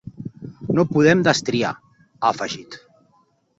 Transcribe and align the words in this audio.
No 0.77 0.85
podem 0.93 1.21
destriar, 1.27 1.75
ha 2.09 2.33
afegit. 2.33 2.81